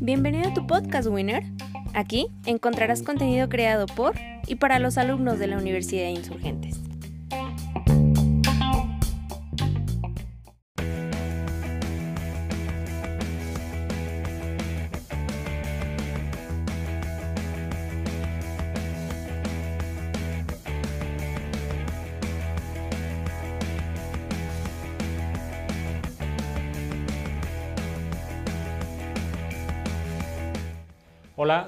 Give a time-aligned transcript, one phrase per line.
[0.00, 1.44] Bienvenido a tu podcast, Winner.
[1.94, 4.14] Aquí encontrarás contenido creado por
[4.46, 6.91] y para los alumnos de la Universidad de Insurgentes.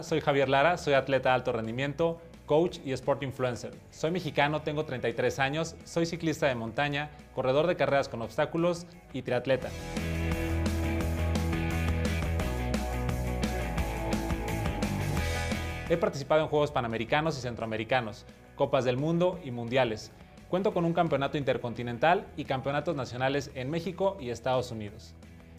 [0.01, 3.73] Soy Javier Lara, soy atleta de alto rendimiento, coach y sport influencer.
[3.91, 9.21] Soy mexicano, tengo 33 años, soy ciclista de montaña, corredor de carreras con obstáculos y
[9.21, 9.69] triatleta.
[15.91, 20.13] He participado en Juegos Panamericanos y Centroamericanos, Copas del Mundo y Mundiales.
[20.49, 25.15] Cuento con un campeonato intercontinental y campeonatos nacionales en México y Estados Unidos.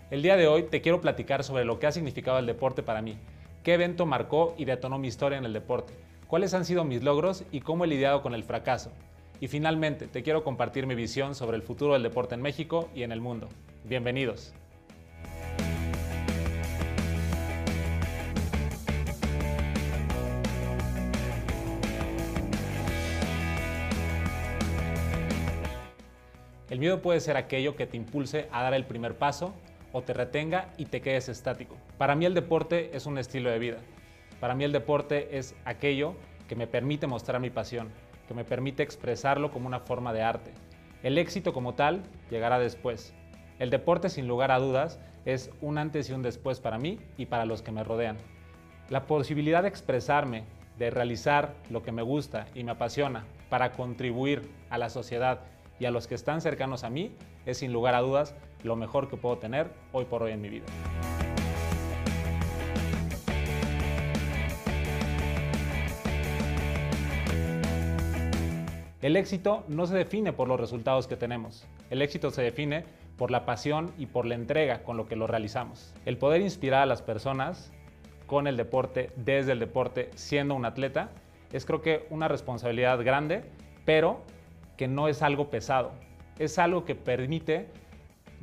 [0.09, 3.03] El día de hoy te quiero platicar sobre lo que ha significado el deporte para
[3.03, 3.17] mí,
[3.65, 5.91] qué evento marcó y detonó mi historia en el deporte,
[6.27, 8.91] cuáles han sido mis logros y cómo he lidiado con el fracaso.
[9.41, 13.01] Y finalmente, te quiero compartir mi visión sobre el futuro del deporte en México y
[13.01, 13.49] en el mundo.
[13.83, 14.53] Bienvenidos.
[26.69, 29.55] El miedo puede ser aquello que te impulse a dar el primer paso
[29.95, 31.77] o te retenga y te quedes estático.
[31.97, 33.77] Para mí el deporte es un estilo de vida.
[34.41, 36.15] Para mí el deporte es aquello
[36.49, 37.87] que me permite mostrar mi pasión,
[38.27, 40.51] que me permite expresarlo como una forma de arte.
[41.01, 43.13] El éxito como tal llegará después.
[43.57, 47.27] El deporte sin lugar a dudas es un antes y un después para mí y
[47.27, 48.17] para los que me rodean.
[48.89, 50.43] La posibilidad de expresarme,
[50.77, 55.39] de realizar lo que me gusta y me apasiona para contribuir a la sociedad
[55.79, 58.35] y a los que están cercanos a mí es sin lugar a dudas
[58.65, 60.65] lo mejor que puedo tener hoy por hoy en mi vida.
[69.01, 71.67] El éxito no se define por los resultados que tenemos.
[71.91, 72.85] El éxito se define
[73.17, 75.93] por la pasión y por la entrega con lo que lo realizamos.
[76.07, 77.71] El poder inspirar a las personas
[78.25, 81.11] con el deporte, desde el deporte, siendo un atleta,
[81.53, 83.43] es creo que una responsabilidad grande,
[83.85, 84.23] pero
[84.75, 85.91] que no es algo pesado.
[86.39, 87.69] Es algo que permite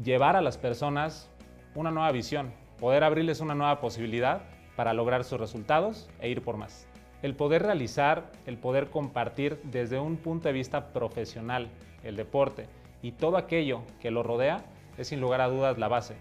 [0.02, 1.30] llevar a las personas
[1.74, 4.42] una nueva visión, poder abrirles una nueva posibilidad
[4.76, 6.88] para lograr sus resultados e ir por más.
[7.22, 11.68] El poder realizar, el poder compartir desde un punto de vista profesional
[12.02, 12.66] el deporte
[13.00, 14.64] y todo aquello que lo rodea
[14.98, 16.16] es sin lugar a dudas la base,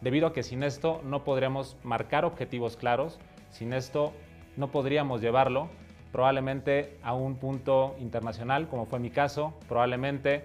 [0.00, 3.18] debido a que sin esto no podríamos marcar objetivos claros,
[3.50, 4.12] sin esto
[4.56, 5.68] no podríamos llevarlo
[6.12, 10.44] probablemente a un punto internacional, como fue mi caso, probablemente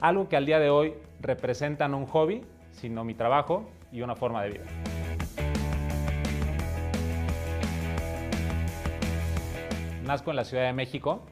[0.00, 2.42] algo que al día de hoy representa no un hobby,
[2.72, 4.64] sino mi trabajo y una forma de vida.
[10.04, 11.22] Nazco en la Ciudad de México,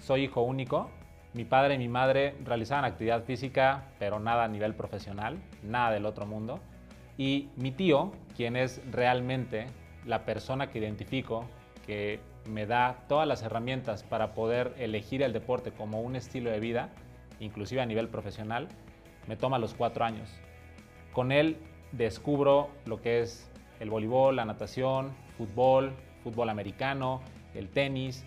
[0.00, 0.90] soy hijo único.
[1.34, 6.06] Mi padre y mi madre realizaban actividad física, pero nada a nivel profesional, nada del
[6.06, 6.60] otro mundo.
[7.18, 9.66] Y mi tío, quien es realmente
[10.06, 11.44] la persona que identifico,
[11.86, 16.60] que me da todas las herramientas para poder elegir el deporte como un estilo de
[16.60, 16.90] vida,
[17.40, 18.68] inclusive a nivel profesional,
[19.26, 20.28] me toma los cuatro años.
[21.12, 21.56] Con él
[21.92, 23.50] descubro lo que es
[23.80, 27.20] el voleibol, la natación, fútbol, fútbol americano,
[27.54, 28.24] el tenis,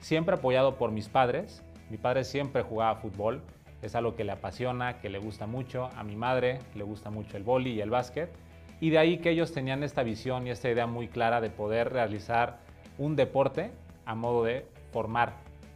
[0.00, 1.62] siempre apoyado por mis padres.
[1.90, 3.42] Mi padre siempre jugaba fútbol,
[3.82, 5.90] es algo que le apasiona, que le gusta mucho.
[5.96, 8.30] A mi madre le gusta mucho el vóley y el básquet.
[8.80, 11.92] Y de ahí que ellos tenían esta visión y esta idea muy clara de poder
[11.92, 12.58] realizar
[12.98, 13.72] un deporte
[14.06, 15.34] a modo de formar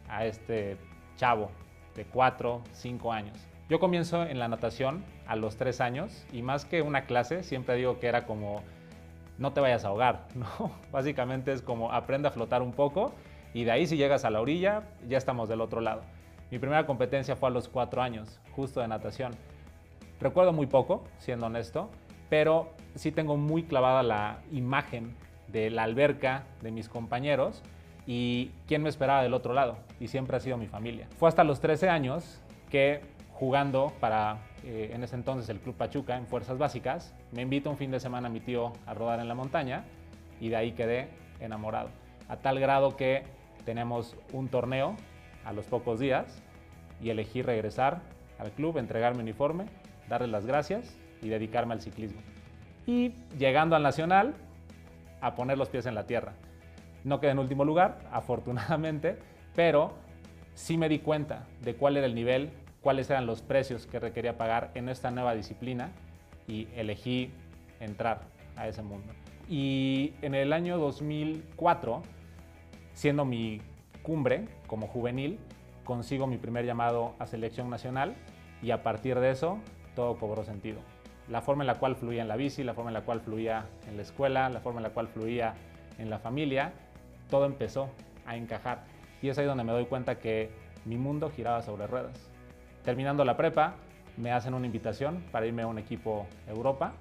[0.09, 0.77] a este
[1.15, 1.51] chavo
[1.95, 3.37] de 4, 5 años.
[3.69, 7.75] Yo comienzo en la natación a los 3 años y más que una clase, siempre
[7.75, 8.61] digo que era como
[9.37, 10.71] no te vayas a ahogar, ¿no?
[10.91, 13.13] Básicamente es como aprende a flotar un poco
[13.53, 16.03] y de ahí si llegas a la orilla ya estamos del otro lado.
[16.51, 19.33] Mi primera competencia fue a los 4 años, justo de natación.
[20.19, 21.89] Recuerdo muy poco, siendo honesto,
[22.29, 25.15] pero sí tengo muy clavada la imagen
[25.47, 27.63] de la alberca de mis compañeros
[28.07, 29.77] y quién me esperaba del otro lado.
[29.99, 31.07] Y siempre ha sido mi familia.
[31.17, 33.01] Fue hasta los 13 años que
[33.33, 37.77] jugando para eh, en ese entonces el Club Pachuca en Fuerzas Básicas, me invita un
[37.77, 39.83] fin de semana mi tío a rodar en la montaña
[40.39, 41.09] y de ahí quedé
[41.39, 41.89] enamorado.
[42.29, 43.23] A tal grado que
[43.65, 44.95] tenemos un torneo
[45.43, 46.41] a los pocos días
[47.01, 48.01] y elegí regresar
[48.39, 49.65] al club, entregar mi uniforme,
[50.09, 52.21] darles las gracias y dedicarme al ciclismo.
[52.87, 54.33] Y llegando al Nacional,
[55.21, 56.33] a poner los pies en la tierra.
[57.05, 59.19] No quedé en último lugar, afortunadamente,
[59.55, 59.93] pero
[60.55, 62.49] sí me di cuenta de cuál era el nivel,
[62.81, 65.91] cuáles eran los precios que requería pagar en esta nueva disciplina
[66.47, 67.31] y elegí
[67.79, 68.21] entrar
[68.55, 69.13] a ese mundo.
[69.47, 72.01] Y en el año 2004,
[72.93, 73.61] siendo mi
[74.01, 75.37] cumbre como juvenil,
[75.83, 78.15] consigo mi primer llamado a selección nacional
[78.63, 79.59] y a partir de eso
[79.95, 80.79] todo cobró sentido.
[81.29, 83.65] La forma en la cual fluía en la bici, la forma en la cual fluía
[83.87, 85.53] en la escuela, la forma en la cual fluía
[85.99, 86.73] en la familia,
[87.29, 87.89] todo empezó
[88.25, 88.83] a encajar.
[89.21, 90.51] Y es ahí donde me doy cuenta que
[90.85, 92.29] mi mundo giraba sobre ruedas.
[92.83, 93.75] Terminando la prepa,
[94.17, 96.93] me hacen una invitación para irme a un equipo Europa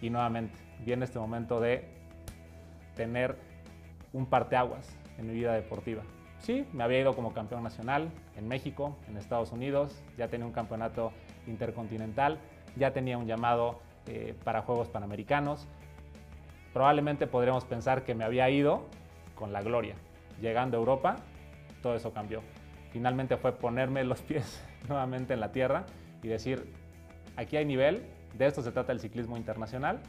[0.00, 0.54] y nuevamente
[0.84, 1.88] viene este momento de
[2.94, 3.36] tener
[4.12, 6.02] un parteaguas en mi vida deportiva.
[6.38, 10.52] Sí, me había ido como campeón nacional en México, en Estados Unidos, ya tenía un
[10.52, 11.12] campeonato
[11.46, 12.38] intercontinental,
[12.76, 15.66] ya tenía un llamado eh, para Juegos Panamericanos.
[16.72, 18.84] Probablemente podríamos pensar que me había ido
[19.34, 19.94] con la gloria.
[20.40, 21.16] Llegando a Europa,
[21.82, 22.42] todo eso cambió.
[22.92, 25.84] Finalmente fue ponerme los pies nuevamente en la tierra
[26.22, 26.72] y decir,
[27.36, 30.00] aquí hay nivel, de esto se trata el ciclismo internacional,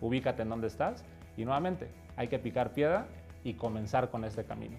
[0.00, 1.04] ubícate en donde estás
[1.36, 3.06] y nuevamente hay que picar piedra
[3.44, 4.76] y comenzar con este camino.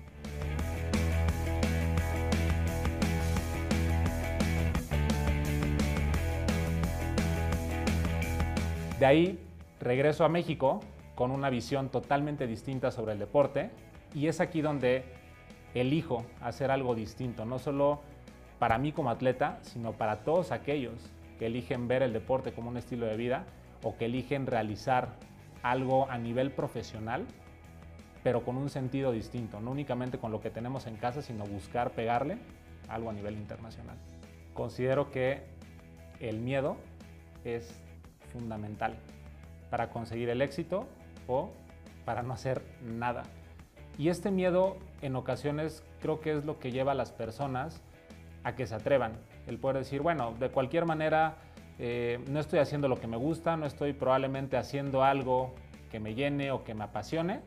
[8.99, 9.39] De ahí
[9.79, 10.81] regreso a México
[11.15, 13.71] con una visión totalmente distinta sobre el deporte
[14.13, 15.03] y es aquí donde
[15.73, 18.01] elijo hacer algo distinto, no solo
[18.57, 20.93] para mí como atleta, sino para todos aquellos
[21.37, 23.45] que eligen ver el deporte como un estilo de vida
[23.83, 25.09] o que eligen realizar
[25.63, 27.25] algo a nivel profesional,
[28.23, 31.91] pero con un sentido distinto, no únicamente con lo que tenemos en casa, sino buscar
[31.91, 32.37] pegarle
[32.89, 33.97] algo a nivel internacional.
[34.53, 35.43] Considero que
[36.19, 36.75] el miedo
[37.45, 37.81] es
[38.33, 38.95] fundamental
[39.69, 40.87] para conseguir el éxito
[41.27, 41.51] o
[42.03, 43.23] para no hacer nada.
[43.97, 47.81] Y este miedo en ocasiones creo que es lo que lleva a las personas
[48.43, 49.13] a que se atrevan.
[49.47, 51.35] El poder decir, bueno, de cualquier manera
[51.77, 55.55] eh, no estoy haciendo lo que me gusta, no estoy probablemente haciendo algo
[55.91, 57.41] que me llene o que me apasione,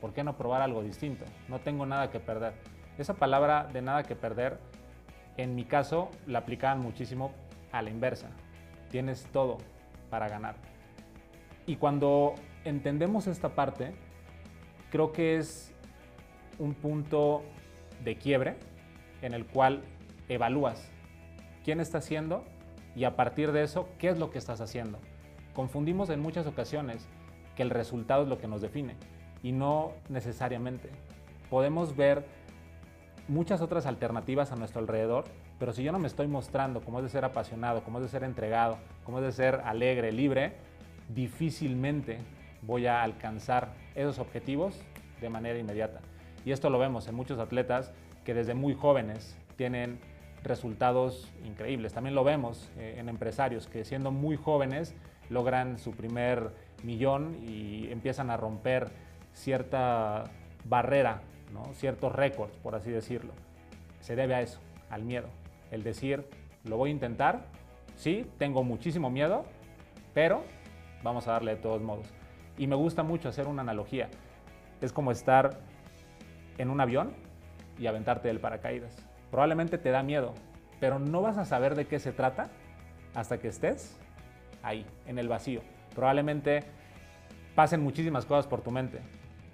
[0.00, 1.24] ¿por qué no probar algo distinto?
[1.48, 2.54] No tengo nada que perder.
[2.98, 4.58] Esa palabra de nada que perder,
[5.36, 7.32] en mi caso, la aplicaban muchísimo
[7.72, 8.28] a la inversa.
[8.90, 9.58] Tienes todo
[10.10, 10.56] para ganar.
[11.66, 12.34] Y cuando
[12.64, 13.94] entendemos esta parte,
[14.90, 15.74] creo que es
[16.58, 17.42] un punto
[18.04, 18.56] de quiebre
[19.22, 19.82] en el cual
[20.28, 20.90] evalúas
[21.64, 22.44] quién está haciendo
[22.94, 24.98] y a partir de eso, qué es lo que estás haciendo.
[25.54, 27.08] Confundimos en muchas ocasiones
[27.54, 28.94] que el resultado es lo que nos define
[29.42, 30.90] y no necesariamente.
[31.50, 32.24] Podemos ver
[33.28, 35.24] muchas otras alternativas a nuestro alrededor,
[35.58, 38.10] pero si yo no me estoy mostrando cómo es de ser apasionado, cómo es de
[38.10, 40.54] ser entregado, cómo es de ser alegre, libre,
[41.08, 42.18] difícilmente
[42.62, 44.80] voy a alcanzar esos objetivos
[45.20, 46.00] de manera inmediata.
[46.46, 47.92] Y esto lo vemos en muchos atletas
[48.24, 49.98] que desde muy jóvenes tienen
[50.44, 51.92] resultados increíbles.
[51.92, 54.94] También lo vemos eh, en empresarios que siendo muy jóvenes
[55.28, 56.52] logran su primer
[56.84, 58.92] millón y empiezan a romper
[59.32, 60.22] cierta
[60.64, 61.20] barrera,
[61.52, 61.74] ¿no?
[61.74, 63.32] ciertos récords, por así decirlo.
[63.98, 65.26] Se debe a eso, al miedo.
[65.72, 66.28] El decir,
[66.62, 67.46] lo voy a intentar,
[67.96, 69.44] sí, tengo muchísimo miedo,
[70.14, 70.44] pero
[71.02, 72.06] vamos a darle de todos modos.
[72.56, 74.10] Y me gusta mucho hacer una analogía.
[74.80, 75.58] Es como estar
[76.58, 77.12] en un avión
[77.78, 78.96] y aventarte del paracaídas.
[79.30, 80.34] Probablemente te da miedo,
[80.80, 82.48] pero no vas a saber de qué se trata
[83.14, 83.96] hasta que estés
[84.62, 85.60] ahí, en el vacío.
[85.94, 86.64] Probablemente
[87.54, 89.00] pasen muchísimas cosas por tu mente,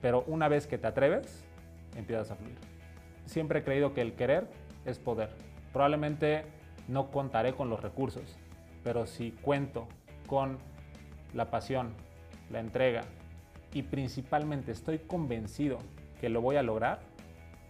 [0.01, 1.45] pero una vez que te atreves,
[1.97, 2.59] empiezas a fluir.
[3.27, 4.49] Siempre he creído que el querer
[4.85, 5.31] es poder.
[5.73, 6.45] Probablemente
[6.89, 8.37] no contaré con los recursos,
[8.83, 9.87] pero si cuento
[10.27, 10.59] con
[11.35, 11.93] la pasión,
[12.51, 13.03] la entrega
[13.73, 15.79] y principalmente estoy convencido
[16.23, 17.01] que lo voy a lograr,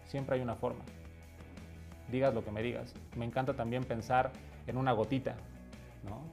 [0.05, 0.85] siempre hay una forma
[2.13, 2.95] digas lo que me digas.
[3.17, 4.31] Me encanta también pensar
[4.69, 5.35] en una gotita,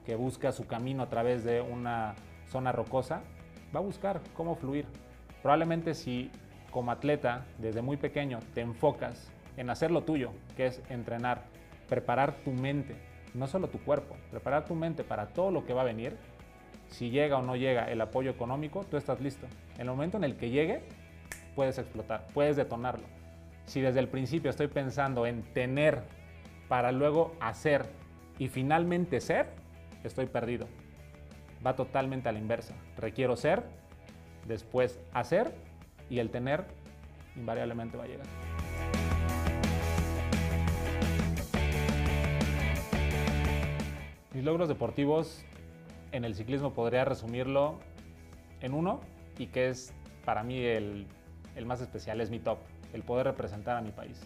[0.06, 2.16] que busca su camino a través de una
[2.52, 3.22] zona rocosa,
[3.74, 4.86] va a buscar cómo fluir.
[5.42, 6.30] Probablemente si
[6.70, 11.44] como atleta desde muy pequeño te enfocas en hacer lo tuyo, que es entrenar,
[11.88, 12.96] preparar tu mente,
[13.34, 16.18] no solo tu cuerpo, preparar tu mente para todo lo que va a venir,
[16.88, 19.48] si llega o no llega el apoyo económico, tú estás listo.
[19.76, 20.82] En el momento en el que llegue,
[21.60, 23.04] puedes explotar, puedes detonarlo
[23.66, 26.04] si desde el principio estoy pensando en tener
[26.70, 27.86] para luego hacer
[28.38, 29.48] y finalmente ser,
[30.06, 30.70] estoy perdido.
[31.66, 32.75] Va totalmente a la inversa.
[32.96, 33.63] Requiero ser,
[34.48, 35.54] después hacer
[36.10, 36.63] y el tener
[37.36, 38.25] invariablemente va a llegar.
[44.34, 45.44] Mis logros deportivos
[46.13, 47.82] en el ciclismo podría resumirlo
[48.62, 49.01] en uno
[49.38, 51.06] y que es para mí el,
[51.60, 52.58] el más especial, es mi top
[52.94, 54.20] el poder representar a mi país.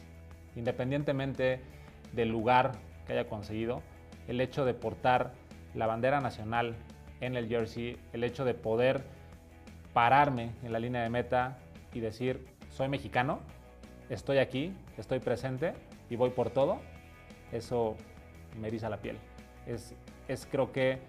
[0.56, 1.60] Independientemente
[2.14, 2.74] del lugar
[3.06, 3.82] que haya conseguido,
[4.28, 5.34] el hecho de portar
[5.74, 6.76] la bandera nacional
[7.20, 9.04] en el jersey, el hecho de poder
[9.94, 11.58] pararme en la línea de meta
[11.92, 13.40] y decir, soy mexicano,
[14.10, 15.74] estoy aquí, estoy presente
[16.10, 16.80] y voy por todo,
[17.52, 17.98] eso
[18.60, 19.18] me eriza la piel.
[19.66, 19.96] Es,
[20.28, 21.00] es creo que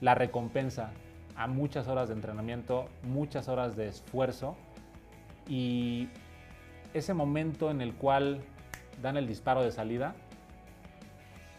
[0.00, 0.90] la recompensa
[1.36, 4.56] a muchas horas de entrenamiento, muchas horas de esfuerzo
[5.48, 6.08] y
[6.94, 8.40] ese momento en el cual
[9.02, 10.14] dan el disparo de salida,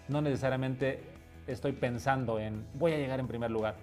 [0.07, 1.01] no necesariamente
[1.47, 3.75] estoy pensando en voy a llegar en primer lugar.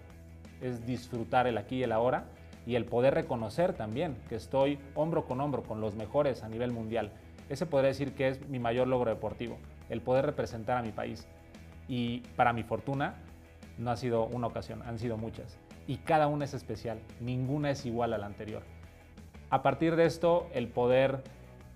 [0.61, 2.25] Es disfrutar el aquí y el ahora
[2.67, 6.73] y el poder reconocer también que estoy hombro con hombro con los mejores a nivel
[6.73, 7.13] mundial.
[7.49, 9.59] Ese podría decir que es mi mayor logro deportivo,
[9.89, 11.27] el poder representar a mi país.
[11.89, 13.15] Y para mi fortuna,
[13.79, 15.59] no ha sido una ocasión, han sido muchas.
[15.87, 18.63] Y cada una es especial, ninguna es igual a la anterior.
[19.57, 21.23] A partir de esto, el poder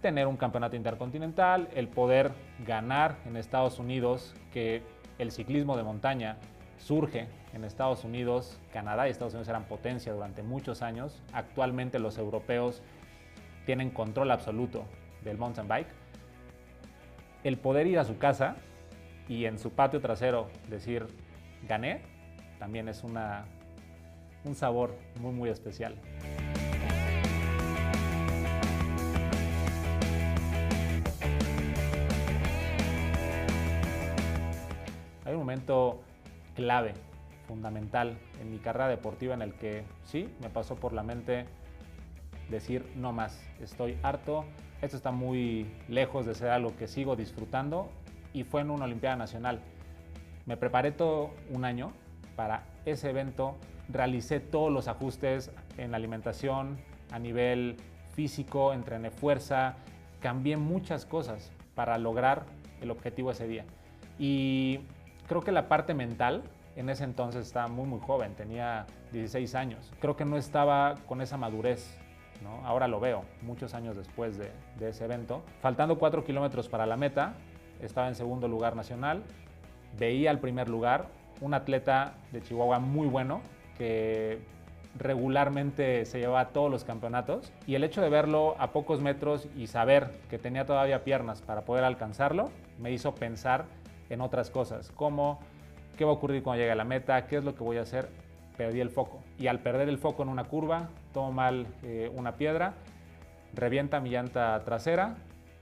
[0.03, 2.31] tener un campeonato intercontinental, el poder
[2.67, 4.83] ganar en Estados Unidos, que
[5.19, 6.37] el ciclismo de montaña
[6.77, 11.23] surge en Estados Unidos, Canadá y Estados Unidos eran potencia durante muchos años.
[11.33, 12.83] Actualmente los europeos
[13.65, 14.85] tienen control absoluto
[15.25, 15.89] del mountain bike.
[17.45, 18.57] El poder ir a su casa
[19.27, 21.07] y en su patio trasero decir
[21.67, 22.03] gané,
[22.59, 23.47] también es una,
[24.45, 25.95] un sabor muy muy especial.
[35.51, 36.01] Momento
[36.55, 36.95] clave,
[37.49, 41.45] fundamental en mi carrera deportiva en el que sí, me pasó por la mente
[42.51, 44.45] decir no más, estoy harto,
[44.81, 47.91] esto está muy lejos de ser algo que sigo disfrutando
[48.33, 49.59] y fue en una Olimpiada Nacional.
[50.47, 51.91] Me preparé todo un año
[52.37, 53.57] para ese evento,
[53.89, 56.79] realicé todos los ajustes en alimentación,
[57.11, 57.77] a nivel
[58.15, 59.75] físico, entrené fuerza,
[60.21, 62.47] cambié muchas cosas para lograr
[62.81, 63.65] el objetivo ese día.
[64.17, 64.81] Y
[65.31, 66.43] creo que la parte mental
[66.75, 69.93] en ese entonces estaba muy muy joven, tenía 16 años.
[70.01, 71.97] Creo que no estaba con esa madurez.
[72.43, 72.67] ¿no?
[72.67, 75.45] Ahora lo veo, muchos años después de, de ese evento.
[75.61, 77.35] Faltando 4 kilómetros para la meta,
[77.81, 79.23] estaba en segundo lugar nacional,
[79.97, 81.07] veía al primer lugar
[81.41, 83.41] un atleta de Chihuahua muy bueno
[83.79, 84.41] que
[84.99, 89.69] regularmente se llevaba todos los campeonatos y el hecho de verlo a pocos metros y
[89.69, 93.67] saber que tenía todavía piernas para poder alcanzarlo me hizo pensar
[94.11, 95.41] en otras cosas, como
[95.97, 97.83] qué va a ocurrir cuando llegue a la meta, qué es lo que voy a
[97.83, 98.09] hacer.
[98.57, 102.37] Perdí el foco y al perder el foco en una curva, tomo mal eh, una
[102.37, 102.75] piedra,
[103.55, 105.15] revienta mi llanta trasera,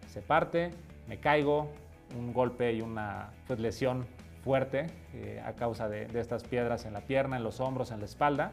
[0.08, 0.72] se parte,
[1.06, 1.70] me caigo,
[2.18, 4.06] un golpe y una pues, lesión
[4.42, 8.00] fuerte eh, a causa de, de estas piedras en la pierna, en los hombros, en
[8.00, 8.52] la espalda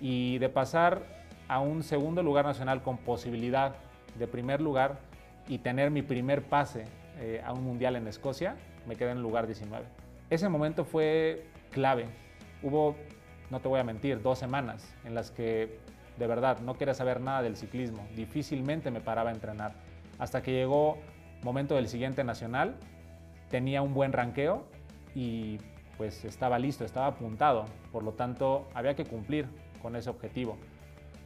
[0.00, 1.02] y de pasar
[1.48, 3.74] a un segundo lugar nacional con posibilidad
[4.18, 4.98] de primer lugar
[5.48, 6.86] y tener mi primer pase
[7.18, 8.56] eh, a un mundial en Escocia,
[8.86, 9.84] me quedé en lugar 19.
[10.28, 12.06] Ese momento fue clave.
[12.62, 12.96] Hubo,
[13.50, 15.78] no te voy a mentir, dos semanas en las que
[16.18, 18.06] de verdad no quería saber nada del ciclismo.
[18.14, 19.72] Difícilmente me paraba a entrenar.
[20.18, 20.98] Hasta que llegó
[21.42, 22.74] momento del siguiente nacional,
[23.50, 24.64] tenía un buen ranqueo
[25.14, 25.58] y
[25.96, 27.66] pues estaba listo, estaba apuntado.
[27.92, 29.46] Por lo tanto, había que cumplir
[29.80, 30.58] con ese objetivo.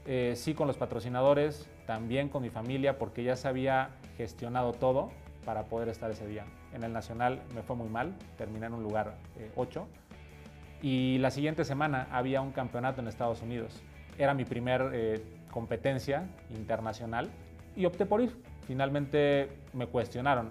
[0.06, 5.11] Eh, sí con los patrocinadores, también con mi familia, porque ya se había gestionado todo
[5.50, 6.45] para poder estar ese día.
[6.73, 9.16] En el Nacional me fue muy mal, terminé en un lugar
[9.57, 9.80] 8.
[9.80, 13.83] Eh, y la siguiente semana había un campeonato en Estados Unidos.
[14.16, 17.28] Era mi primer eh, competencia internacional
[17.75, 18.37] y opté por ir.
[18.69, 20.50] Finalmente me cuestionaron,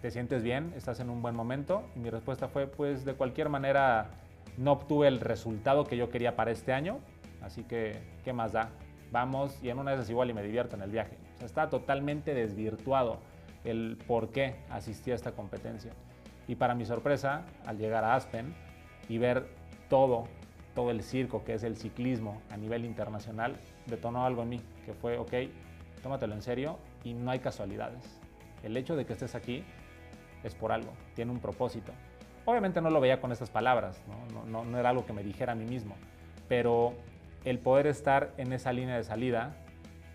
[0.00, 0.72] ¿te sientes bien?
[0.74, 1.82] ¿Estás en un buen momento?
[1.94, 4.08] Y mi respuesta fue, pues de cualquier manera
[4.56, 7.00] no obtuve el resultado que yo quería para este año,
[7.42, 8.70] así que, ¿qué más da?
[9.12, 11.18] Vamos y en una vez igual y me divierto en el viaje.
[11.34, 13.18] O sea, está totalmente desvirtuado
[13.64, 15.92] el por qué asistí a esta competencia.
[16.48, 18.54] Y para mi sorpresa, al llegar a Aspen
[19.08, 19.46] y ver
[19.88, 20.24] todo,
[20.74, 24.94] todo el circo que es el ciclismo a nivel internacional, detonó algo en mí, que
[24.94, 25.32] fue, ok,
[26.02, 28.20] tómatelo en serio y no hay casualidades.
[28.62, 29.64] El hecho de que estés aquí
[30.42, 31.92] es por algo, tiene un propósito.
[32.44, 34.44] Obviamente no lo veía con estas palabras, ¿no?
[34.46, 35.94] No, no, era algo que me dijera a mí mismo,
[36.48, 36.94] pero
[37.44, 39.54] el poder estar en esa línea de salida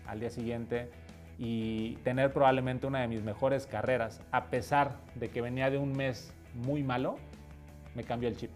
[0.06, 0.90] al día siguiente
[1.38, 5.92] y tener probablemente una de mis mejores carreras, a pesar de que venía de un
[5.92, 7.16] mes muy malo,
[7.94, 8.50] me cambió el chip.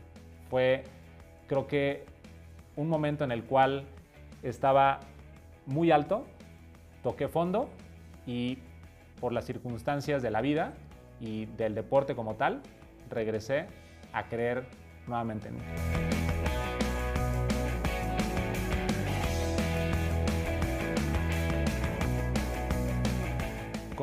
[0.48, 0.84] Fue,
[1.46, 2.04] creo que,
[2.76, 3.84] un momento en el cual
[4.42, 5.00] estaba
[5.66, 6.26] muy alto,
[7.02, 7.68] toqué fondo
[8.26, 8.58] y
[9.20, 10.72] por las circunstancias de la vida
[11.20, 12.62] y del deporte como tal,
[13.10, 13.66] regresé
[14.12, 14.64] a creer
[15.06, 16.19] nuevamente en mí.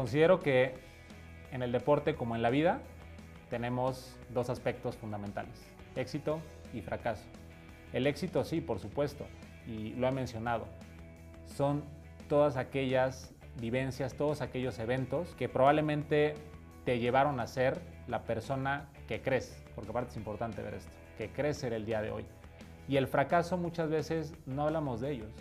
[0.07, 0.73] Considero que
[1.51, 2.79] en el deporte como en la vida
[3.49, 5.61] tenemos dos aspectos fundamentales,
[5.97, 6.39] éxito
[6.73, 7.25] y fracaso.
[7.91, 9.25] El éxito sí, por supuesto,
[9.65, 10.65] y lo he mencionado.
[11.43, 11.83] Son
[12.29, 16.35] todas aquellas vivencias, todos aquellos eventos que probablemente
[16.85, 21.31] te llevaron a ser la persona que crees, porque aparte es importante ver esto, que
[21.31, 22.23] crees ser el día de hoy.
[22.87, 25.33] Y el fracaso muchas veces no hablamos de ellos.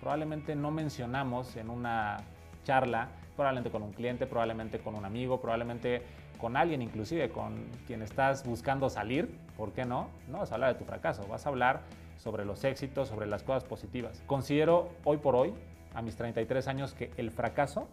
[0.00, 2.16] Probablemente no mencionamos en una
[2.64, 6.02] charla, probablemente con un cliente, probablemente con un amigo, probablemente
[6.38, 10.08] con alguien inclusive con quien estás buscando salir, ¿por qué no?
[10.28, 11.82] No vas a hablar de tu fracaso, vas a hablar
[12.16, 14.22] sobre los éxitos, sobre las cosas positivas.
[14.26, 15.52] Considero hoy por hoy,
[15.94, 17.88] a mis 33 años, que el fracaso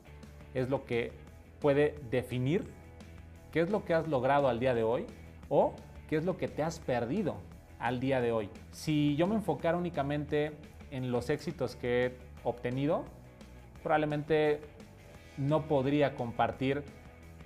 [0.54, 1.12] es lo que
[1.60, 2.66] puede definir
[3.52, 5.06] qué es lo que has logrado al día de hoy
[5.50, 5.74] o
[6.10, 7.36] qué es lo que te has perdido
[7.80, 8.50] al día de hoy.
[8.72, 10.52] Si yo me enfocara únicamente
[10.92, 13.06] en los éxitos que he obtenido,
[13.84, 14.62] probablemente
[15.38, 16.84] no podría compartir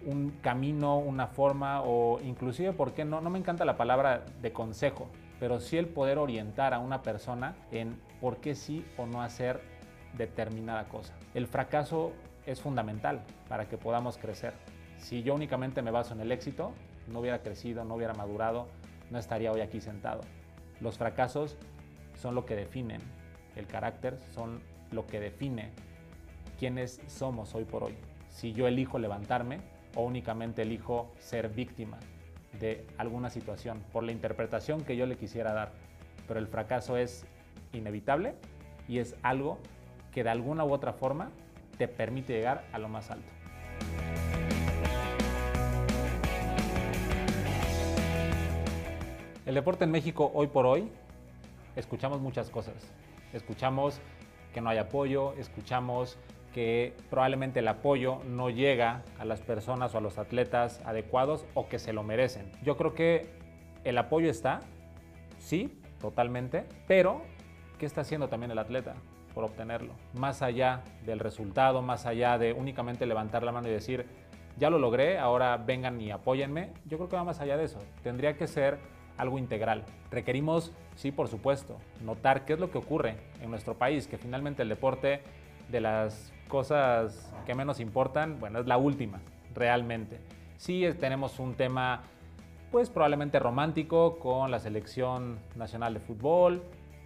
[0.05, 3.21] un camino, una forma o inclusive, ¿por qué no?
[3.21, 5.07] No me encanta la palabra de consejo,
[5.39, 9.61] pero sí el poder orientar a una persona en por qué sí o no hacer
[10.17, 11.13] determinada cosa.
[11.33, 12.11] El fracaso
[12.45, 14.53] es fundamental para que podamos crecer.
[14.97, 16.73] Si yo únicamente me baso en el éxito,
[17.07, 18.67] no hubiera crecido, no hubiera madurado,
[19.09, 20.21] no estaría hoy aquí sentado.
[20.79, 21.57] Los fracasos
[22.15, 23.01] son lo que definen
[23.55, 25.71] el carácter, son lo que define
[26.61, 27.95] quiénes somos hoy por hoy.
[28.29, 29.61] Si yo elijo levantarme,
[29.95, 31.97] o únicamente elijo ser víctima
[32.59, 35.71] de alguna situación por la interpretación que yo le quisiera dar.
[36.27, 37.25] Pero el fracaso es
[37.73, 38.35] inevitable
[38.87, 39.57] y es algo
[40.11, 41.31] que de alguna u otra forma
[41.79, 43.31] te permite llegar a lo más alto.
[49.47, 50.91] El deporte en México hoy por hoy
[51.75, 52.75] escuchamos muchas cosas.
[53.33, 53.99] Escuchamos
[54.53, 56.19] que no hay apoyo, escuchamos
[56.53, 61.67] que probablemente el apoyo no llega a las personas o a los atletas adecuados o
[61.67, 62.51] que se lo merecen.
[62.63, 63.29] Yo creo que
[63.83, 64.59] el apoyo está,
[65.39, 67.21] sí, totalmente, pero
[67.79, 68.95] ¿qué está haciendo también el atleta
[69.33, 69.93] por obtenerlo?
[70.13, 74.05] Más allá del resultado, más allá de únicamente levantar la mano y decir,
[74.57, 77.79] ya lo logré, ahora vengan y apóyenme, yo creo que va más allá de eso.
[78.03, 78.77] Tendría que ser
[79.17, 79.83] algo integral.
[80.09, 84.63] Requerimos, sí, por supuesto, notar qué es lo que ocurre en nuestro país, que finalmente
[84.63, 85.21] el deporte
[85.71, 89.21] de las cosas que menos importan, bueno, es la última,
[89.53, 90.19] realmente.
[90.57, 92.03] Sí tenemos un tema,
[92.71, 96.61] pues probablemente romántico con la selección nacional de fútbol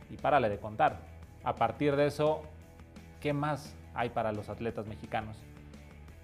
[0.09, 0.99] y párale de contar.
[1.43, 2.41] A partir de eso,
[3.21, 5.37] ¿qué más hay para los atletas mexicanos?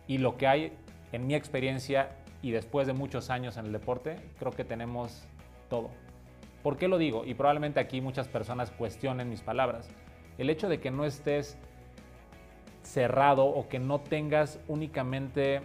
[0.07, 0.73] Y lo que hay,
[1.11, 5.25] en mi experiencia y después de muchos años en el deporte, creo que tenemos
[5.69, 5.89] todo.
[6.63, 7.23] ¿Por qué lo digo?
[7.25, 9.89] Y probablemente aquí muchas personas cuestionen mis palabras.
[10.37, 11.57] El hecho de que no estés
[12.83, 15.61] cerrado o que no tengas únicamente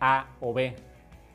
[0.00, 0.76] A o B,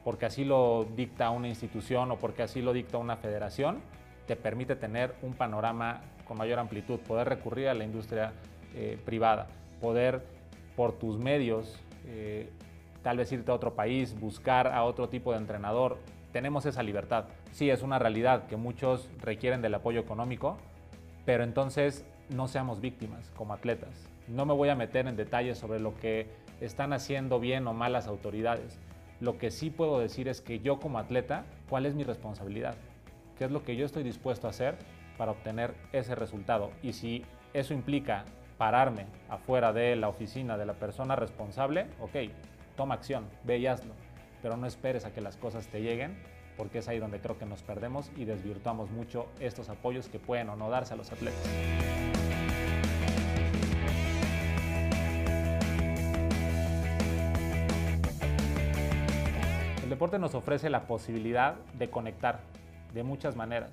[0.04, 3.80] porque así lo dicta una institución o porque así lo dicta una federación,
[4.28, 8.34] te permite tener un panorama con mayor amplitud, poder recurrir a la industria
[8.76, 9.48] eh, privada,
[9.82, 10.24] poder
[10.76, 12.50] por tus medios eh,
[13.04, 15.98] tal vez irte a otro país, buscar a otro tipo de entrenador.
[16.32, 17.26] Tenemos esa libertad.
[17.52, 20.58] Sí, es una realidad que muchos requieren del apoyo económico,
[21.26, 24.11] pero entonces no seamos víctimas como atletas.
[24.28, 26.28] No me voy a meter en detalles sobre lo que
[26.62, 28.80] están haciendo bien o mal las autoridades.
[29.20, 32.76] Lo que sí puedo decir es que yo como atleta, ¿cuál es mi responsabilidad?
[33.38, 34.78] ¿Qué es lo que yo estoy dispuesto a hacer
[35.18, 36.72] para obtener ese resultado?
[36.82, 38.26] Y si eso implica
[38.58, 42.32] pararme afuera de la oficina de la persona responsable, ok,
[42.76, 43.94] toma acción, ve y hazlo.
[44.42, 46.18] Pero no esperes a que las cosas te lleguen,
[46.58, 50.50] porque es ahí donde creo que nos perdemos y desvirtuamos mucho estos apoyos que pueden
[50.50, 52.01] o no darse a los atletas.
[60.02, 62.40] Deporte nos ofrece la posibilidad de conectar
[62.92, 63.72] de muchas maneras.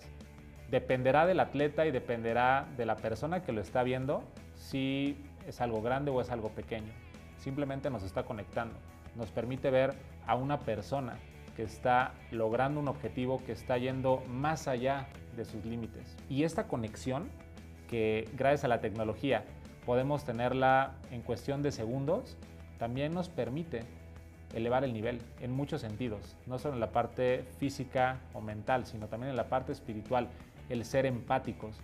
[0.71, 4.23] Dependerá del atleta y dependerá de la persona que lo está viendo
[4.55, 6.93] si es algo grande o es algo pequeño.
[7.39, 8.75] Simplemente nos está conectando.
[9.17, 9.95] Nos permite ver
[10.27, 11.17] a una persona
[11.57, 16.15] que está logrando un objetivo que está yendo más allá de sus límites.
[16.29, 17.31] Y esta conexión
[17.89, 19.45] que gracias a la tecnología
[19.87, 22.37] podemos tenerla en cuestión de segundos,
[22.79, 23.87] también nos permite
[24.55, 29.09] elevar el nivel en muchos sentidos, no solo en la parte física o mental, sino
[29.09, 30.29] también en la parte espiritual,
[30.69, 31.77] el ser empáticos,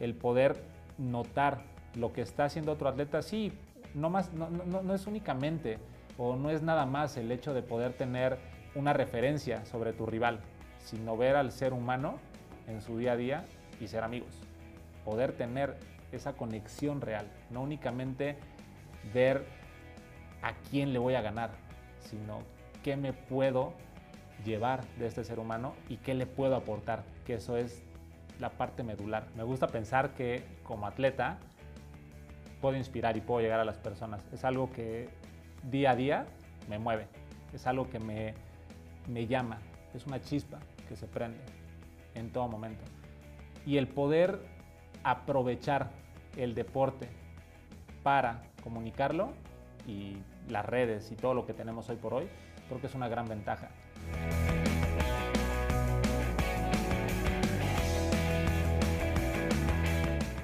[0.00, 0.62] el poder
[0.98, 1.62] notar
[1.94, 3.52] lo que está haciendo otro atleta, sí,
[3.94, 5.78] no, más, no, no, es únicamente
[6.18, 8.38] o no es nada más el hecho de poder tener
[8.74, 10.40] una referencia sobre tu rival,
[10.78, 12.18] sino ver al ser humano
[12.68, 13.44] en su día a día
[13.80, 14.30] y ser amigos.
[15.04, 15.76] Poder tener
[16.12, 18.36] esa conexión real, no únicamente
[19.12, 19.44] ver
[20.42, 21.50] a quién le voy a ganar,
[22.00, 22.40] sino
[22.82, 23.72] qué me puedo
[24.44, 27.82] llevar de este ser humano y qué le puedo aportar, que eso es
[28.38, 29.26] la parte medular.
[29.36, 31.38] Me gusta pensar que como atleta
[32.60, 34.22] puedo inspirar y puedo llegar a las personas.
[34.32, 35.08] Es algo que
[35.70, 36.26] día a día
[36.68, 37.06] me mueve,
[37.52, 38.34] es algo que me,
[39.08, 39.58] me llama,
[39.94, 40.58] es una chispa
[40.88, 41.40] que se prende
[42.14, 42.84] en todo momento.
[43.66, 44.40] Y el poder
[45.02, 45.90] aprovechar
[46.36, 47.08] el deporte
[48.02, 49.32] para comunicarlo
[49.86, 50.16] y
[50.48, 52.28] las redes y todo lo que tenemos hoy por hoy,
[52.68, 53.68] creo que es una gran ventaja.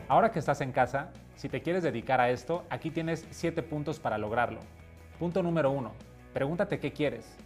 [0.08, 3.98] Ahora que estás en casa, si te quieres dedicar a esto, aquí tienes 7 puntos
[3.98, 4.60] para lograrlo.
[5.18, 5.90] Punto número 1.
[6.32, 7.36] Pregúntate qué quieres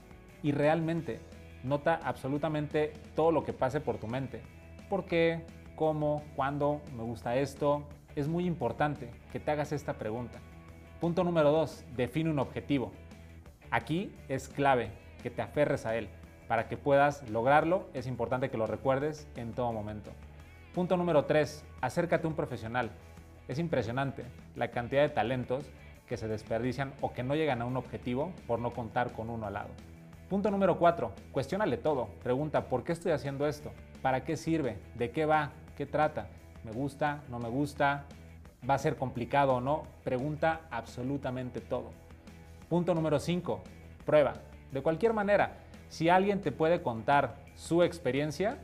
[0.42, 1.20] y realmente
[1.64, 4.42] nota absolutamente todo lo que pase por tu mente.
[4.90, 5.44] ¿Por qué?
[5.74, 6.22] ¿Cómo?
[6.36, 6.82] ¿Cuándo?
[6.96, 7.86] ¿Me gusta esto?
[8.14, 10.38] Es muy importante que te hagas esta pregunta.
[11.00, 11.86] Punto número 2.
[11.96, 12.92] Define un objetivo.
[13.70, 14.90] Aquí es clave
[15.22, 16.10] que te aferres a él.
[16.46, 20.10] Para que puedas lograrlo es importante que lo recuerdes en todo momento.
[20.74, 21.64] Punto número 3.
[21.80, 22.90] Acércate a un profesional.
[23.48, 24.24] Es impresionante
[24.56, 25.64] la cantidad de talentos
[26.06, 29.46] que se desperdician o que no llegan a un objetivo por no contar con uno
[29.46, 29.70] al lado.
[30.28, 31.12] Punto número 4.
[31.32, 32.08] Cuestiónale todo.
[32.22, 33.72] Pregunta, ¿por qué estoy haciendo esto?
[34.02, 34.76] ¿Para qué sirve?
[34.96, 35.52] ¿De qué va?
[35.78, 36.28] ¿Qué trata?
[36.62, 37.22] ¿Me gusta?
[37.30, 38.04] ¿No me gusta?
[38.68, 39.84] ¿Va a ser complicado o no?
[40.04, 41.90] Pregunta absolutamente todo.
[42.68, 43.60] Punto número 5.
[44.04, 44.34] Prueba.
[44.70, 45.56] De cualquier manera,
[45.88, 48.58] si alguien te puede contar su experiencia,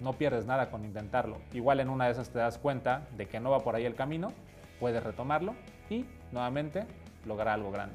[0.00, 1.38] no pierdes nada con intentarlo.
[1.52, 3.94] Igual en una de esas te das cuenta de que no va por ahí el
[3.94, 4.32] camino,
[4.80, 5.54] puedes retomarlo
[5.88, 6.86] y nuevamente
[7.24, 7.94] lograr algo grande.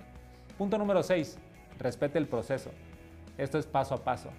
[0.57, 1.37] Punto número 6,
[1.79, 2.71] respete el proceso.
[3.37, 4.29] Esto es paso a paso.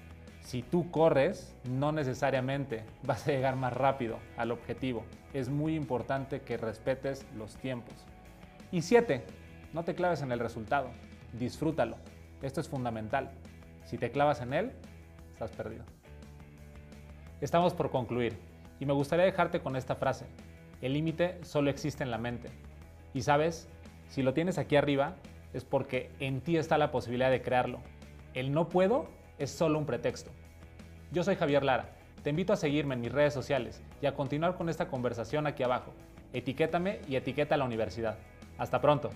[0.40, 5.04] Si tú corres, no necesariamente vas a llegar más rápido al objetivo.
[5.34, 7.94] Es muy importante que respetes los tiempos.
[8.72, 9.24] Y 7,
[9.72, 10.90] no te claves en el resultado,
[11.32, 11.96] disfrútalo.
[12.42, 13.30] Esto es fundamental.
[13.84, 14.72] Si te clavas en él,
[15.32, 15.84] estás perdido.
[17.40, 18.38] Estamos por concluir
[18.80, 20.26] y me gustaría dejarte con esta frase.
[20.80, 22.50] El límite solo existe en la mente.
[23.14, 23.68] Y sabes,
[24.08, 25.16] si lo tienes aquí arriba,
[25.52, 27.80] es porque en ti está la posibilidad de crearlo.
[28.34, 30.30] El no puedo es solo un pretexto.
[31.12, 31.90] Yo soy Javier Lara.
[32.22, 35.62] Te invito a seguirme en mis redes sociales y a continuar con esta conversación aquí
[35.62, 35.92] abajo.
[36.32, 38.18] Etiquétame y etiqueta a la universidad.
[38.58, 39.10] Hasta pronto.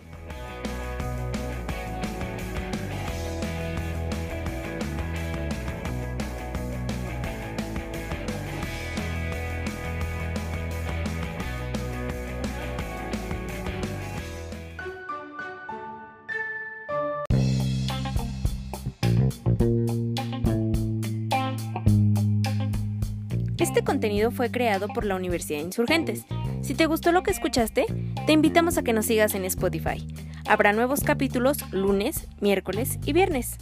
[24.30, 26.24] Fue creado por la Universidad de Insurgentes.
[26.62, 27.86] Si te gustó lo que escuchaste,
[28.26, 30.06] te invitamos a que nos sigas en Spotify.
[30.46, 33.58] Habrá nuevos capítulos lunes, miércoles y viernes.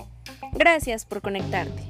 [0.53, 1.90] Gracias por conectarte.